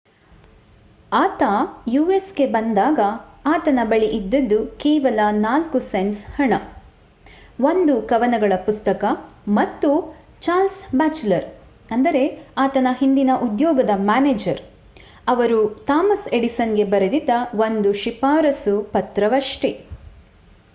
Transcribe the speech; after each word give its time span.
ಆತ 1.11 1.43
ಯುಸ್‌ಗೆ 1.87 2.45
ಬಂದಾಗ 2.45 2.99
ಆತನ 3.45 3.79
ಬಳಿ 3.83 4.07
ಇದ್ದದ್ದು 4.07 4.65
ಕೇವಲ 4.75 5.19
4 5.35 5.81
ಸೆಂಟ್ಸ್ 5.89 6.23
ಹಣ 6.37 6.53
ಒಂದು 7.63 8.01
ಕವನಗಳ 8.01 8.55
ಪುಸ್ತಕ 8.65 9.03
ಮತ್ತು 9.47 9.89
ಚಾರ್ಲ್ಸ್ 10.41 10.95
ಬ್ಯಾಚುಲರ್ 10.95 11.47
ಆತನ 12.57 12.87
ಹಿಂದಿನ 12.99 13.29
ಉದ್ಯೋಗದ 13.41 13.95
ಮ್ಯಾನೇಜರ್ 14.01 14.61
ಅವರು 15.27 15.59
ಥಾಮಸ್ 15.85 16.27
ಎಡಿಸನ್‌ಗೆ 16.33 16.83
ಬರೆದಿದ್ದ 16.83 17.29
ಒಂದು 17.53 17.93
ಶಿಫಾರಸ್ಸು 17.93 18.81
ಪತ್ರವಷ್ಟೇ 18.91 19.71